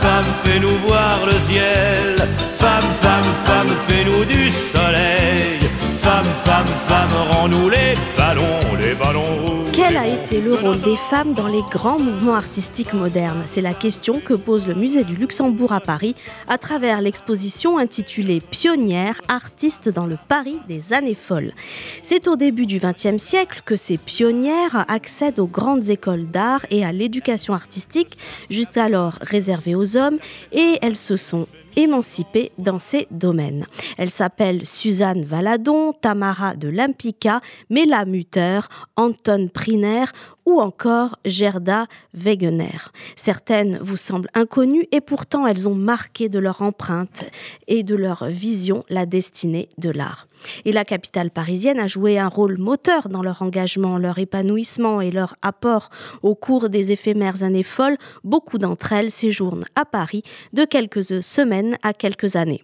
femme, 0.00 0.30
fais-nous 0.44 0.76
voir 0.86 1.18
le 1.26 1.32
ciel. 1.32 2.16
Femme, 2.58 2.90
femme, 3.02 3.09
Quel 9.90 9.98
a 9.98 10.06
été 10.06 10.40
le 10.40 10.54
rôle 10.54 10.80
des 10.82 10.94
femmes 10.94 11.34
dans 11.34 11.48
les 11.48 11.62
grands 11.68 11.98
mouvements 11.98 12.36
artistiques 12.36 12.92
modernes? 12.92 13.42
C'est 13.46 13.60
la 13.60 13.74
question 13.74 14.20
que 14.20 14.34
pose 14.34 14.68
le 14.68 14.74
musée 14.76 15.02
du 15.02 15.16
Luxembourg 15.16 15.72
à 15.72 15.80
Paris 15.80 16.14
à 16.46 16.58
travers 16.58 17.00
l'exposition 17.00 17.76
intitulée 17.76 18.40
Pionnières, 18.40 19.20
artistes 19.26 19.88
dans 19.88 20.06
le 20.06 20.16
Paris 20.28 20.58
des 20.68 20.92
années 20.92 21.16
folles. 21.16 21.50
C'est 22.04 22.28
au 22.28 22.36
début 22.36 22.66
du 22.66 22.78
XXe 22.78 23.20
siècle 23.20 23.62
que 23.64 23.74
ces 23.74 23.98
pionnières 23.98 24.84
accèdent 24.86 25.40
aux 25.40 25.48
grandes 25.48 25.90
écoles 25.90 26.30
d'art 26.30 26.64
et 26.70 26.84
à 26.84 26.92
l'éducation 26.92 27.52
artistique, 27.52 28.16
jusqu'alors 28.48 29.14
réservée 29.20 29.74
aux 29.74 29.96
hommes, 29.96 30.18
et 30.52 30.78
elles 30.82 30.94
se 30.94 31.16
sont 31.16 31.48
émancipées 31.76 32.52
dans 32.58 32.78
ces 32.78 33.06
domaines. 33.10 33.66
Elle 33.98 34.10
s'appelle 34.10 34.66
Suzanne 34.66 35.24
Valadon, 35.24 35.92
Tamara 35.92 36.54
de 36.54 36.68
Lampica, 36.68 37.40
Mela 37.68 38.04
Mutter, 38.04 38.60
Anton 38.96 39.48
Priner 39.52 40.04
ou 40.46 40.60
encore 40.60 41.18
Gerda 41.24 41.86
Wegener. 42.14 42.90
Certaines 43.16 43.78
vous 43.78 43.96
semblent 43.96 44.30
inconnues 44.34 44.86
et 44.92 45.00
pourtant 45.00 45.46
elles 45.46 45.68
ont 45.68 45.74
marqué 45.74 46.28
de 46.28 46.38
leur 46.38 46.62
empreinte 46.62 47.24
et 47.68 47.82
de 47.82 47.94
leur 47.94 48.26
vision 48.26 48.84
la 48.88 49.06
destinée 49.06 49.68
de 49.78 49.90
l'art. 49.90 50.26
Et 50.64 50.72
la 50.72 50.84
capitale 50.84 51.30
parisienne 51.30 51.78
a 51.78 51.86
joué 51.86 52.18
un 52.18 52.28
rôle 52.28 52.58
moteur 52.58 53.08
dans 53.08 53.22
leur 53.22 53.42
engagement, 53.42 53.98
leur 53.98 54.18
épanouissement 54.18 55.00
et 55.00 55.10
leur 55.10 55.36
apport 55.42 55.90
au 56.22 56.34
cours 56.34 56.68
des 56.68 56.92
éphémères 56.92 57.42
années 57.42 57.62
folles. 57.62 57.98
Beaucoup 58.24 58.58
d'entre 58.58 58.92
elles 58.92 59.10
séjournent 59.10 59.66
à 59.74 59.84
Paris 59.84 60.22
de 60.52 60.64
quelques 60.64 61.22
semaines 61.22 61.76
à 61.82 61.92
quelques 61.92 62.36
années. 62.36 62.62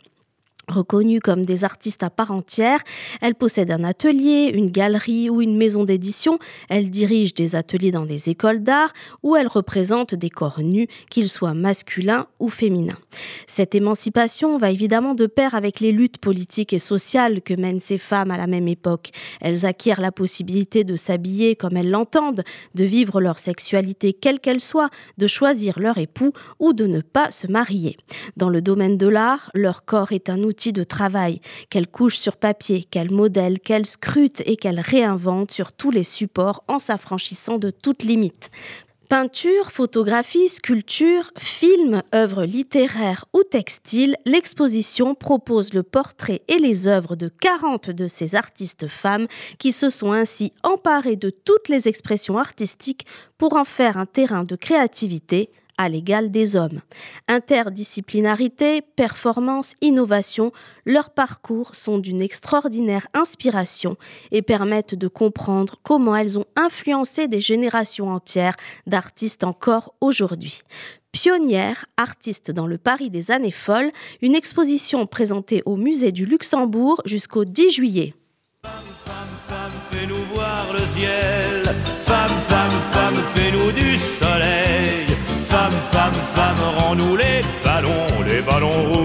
Reconnues 0.69 1.21
comme 1.21 1.47
des 1.47 1.63
artistes 1.63 2.03
à 2.03 2.11
part 2.11 2.33
entière, 2.33 2.81
elles 3.21 3.37
possèdent 3.37 3.71
un 3.71 3.85
atelier, 3.85 4.51
une 4.53 4.73
galerie 4.73 5.31
ou 5.31 5.41
une 5.41 5.57
maison 5.57 5.85
d'édition, 5.85 6.41
elles 6.69 6.91
dirigent 6.91 7.35
des 7.37 7.55
ateliers 7.55 7.93
dans 7.93 8.05
des 8.05 8.31
écoles 8.31 8.65
d'art 8.65 8.93
ou 9.23 9.37
elles 9.37 9.47
représentent 9.47 10.17
des 10.17 10.29
corps 10.29 10.61
nus, 10.61 10.89
qu'ils 11.09 11.29
soient 11.29 11.55
masculins 11.55 12.27
ou 12.41 12.49
féminins. 12.49 12.99
Cette 13.47 13.77
émancipation 13.77 14.59
va 14.59 14.73
évidemment 14.73 15.15
de 15.15 15.27
pair 15.27 15.55
avec 15.55 15.79
les 15.79 15.93
luttes 15.93 16.19
politiques 16.19 16.73
et 16.73 16.81
sociales 16.81 17.43
que 17.43 17.55
mènent 17.55 17.79
ces 17.79 17.99
femmes 17.99 18.33
à 18.33 18.37
la 18.37 18.49
même 18.49 18.67
époque. 18.67 19.11
Elles 19.41 19.67
acquièrent 19.67 20.01
la 20.01 20.11
possibilité 20.11 20.83
de 20.83 20.97
s'habiller 20.97 21.55
comme 21.55 21.77
elles 21.77 21.93
l'entendent, 21.93 22.43
de 22.75 22.85
vivre 22.85 23.21
leur 23.21 23.39
sexualité 23.39 24.13
quelle 24.13 24.41
qu'elle 24.41 24.61
soit, 24.61 24.91
de 25.17 25.29
choisir 25.29 25.79
leur 25.79 25.99
époux 25.99 26.33
ou 26.59 26.73
de 26.73 26.89
ne 26.89 27.03
pas 27.03 27.31
se 27.31 27.47
marier. 27.47 27.97
Dans 28.37 28.49
le 28.49 28.61
domaine 28.61 28.99
de 28.99 29.07
l'art, 29.07 29.53
leur 29.55 29.85
corps 29.85 30.11
est 30.11 30.29
un 30.29 30.43
outil 30.43 30.56
de 30.57 30.85
travail, 30.85 31.41
qu'elle 31.71 31.87
couche 31.87 32.19
sur 32.19 32.37
papier, 32.37 32.85
qu'elle 32.85 33.11
modèle, 33.11 33.61
qu'elle 33.61 33.87
scrute 33.87 34.43
et 34.47 34.57
qu'elle 34.57 34.81
réinvente 34.81 35.51
sur 35.51 35.73
tous 35.73 35.91
les 35.91 36.05
supports 36.05 36.65
en 36.69 36.79
s'affranchissant 36.79 37.59
de 37.59 37.71
toute 37.71 38.03
limite. 38.03 38.51
Peinture, 39.09 39.71
photographie, 39.71 40.49
sculpture, 40.49 41.31
film, 41.39 42.03
œuvres 42.13 42.45
littéraires 42.45 43.27
ou 43.33 43.45
textiles, 43.45 44.17
l'exposition 44.25 45.15
propose 45.15 45.75
le 45.75 45.85
portrait 45.85 46.43
et 46.49 46.59
les 46.59 46.89
œuvres 46.89 47.15
de 47.15 47.29
40 47.29 47.91
de 47.91 48.09
ces 48.09 48.35
artistes 48.35 48.89
femmes 48.89 49.29
qui 49.59 49.71
se 49.71 49.91
sont 49.91 50.11
ainsi 50.11 50.53
emparées 50.65 51.15
de 51.15 51.31
toutes 51.31 51.69
les 51.69 51.87
expressions 51.87 52.37
artistiques 52.37 53.07
pour 53.39 53.55
en 53.55 53.65
faire 53.65 53.97
un 53.97 54.07
terrain 54.07 54.43
de 54.43 54.57
créativité, 54.57 55.51
à 55.79 55.89
l'égal 55.89 56.31
des 56.31 56.57
hommes. 56.57 56.81
Interdisciplinarité, 57.29 58.83
performance, 58.83 59.75
innovation, 59.81 60.53
leurs 60.85 61.11
parcours 61.11 61.75
sont 61.75 61.99
d'une 61.99 62.21
extraordinaire 62.21 63.09
inspiration 63.15 63.97
et 64.31 64.43
permettent 64.43 64.95
de 64.95 65.09
comprendre 65.09 65.77
comment 65.83 66.17
elles 66.17 66.39
ont 66.39 66.47
influencé 66.57 67.29
des 67.29 67.41
générations 67.41 68.09
entières 68.11 68.57
d'artistes 68.87 69.45
encore 69.45 69.95
aujourd'hui. 70.01 70.63
Pionnière, 71.13 71.87
artiste 71.97 72.51
dans 72.51 72.67
le 72.67 72.77
Paris 72.77 73.09
des 73.09 73.31
années 73.31 73.51
folles, 73.51 73.91
une 74.21 74.35
exposition 74.35 75.07
présentée 75.07 75.63
au 75.65 75.77
musée 75.77 76.13
du 76.13 76.27
Luxembourg 76.27 77.01
jusqu'au 77.07 77.45
10 77.47 77.71
juillet. 77.71 78.15
Femme, 78.63 78.73
femme, 79.05 79.15
femme, 79.49 79.73
fais-nous 79.91 80.23
voir 80.35 80.67
le 80.73 80.79
ciel. 80.79 81.63
Femme, 82.05 82.31
femme, 82.49 82.81
femme, 82.91 83.06
ballons 88.47 88.96